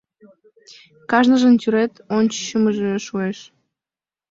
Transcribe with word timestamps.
—Кажныжын 1.11 1.55
тӱред 1.61 1.93
ончымыжо 2.17 2.89
шуэш. 3.05 3.37